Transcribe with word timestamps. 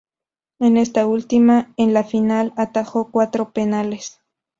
En 0.57 0.77
esta 0.77 1.05
última, 1.05 1.71
en 1.77 1.93
la 1.93 2.03
final, 2.03 2.53
atajó 2.57 3.11
cuatro 3.11 3.51
penales. 3.51 4.19